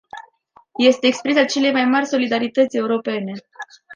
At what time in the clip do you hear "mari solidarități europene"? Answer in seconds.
1.85-3.33